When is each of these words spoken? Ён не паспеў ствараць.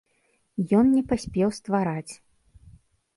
Ён 0.77 0.85
не 0.95 1.03
паспеў 1.11 1.49
ствараць. 1.59 2.13